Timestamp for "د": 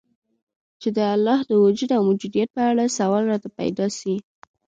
0.97-0.99, 1.49-1.51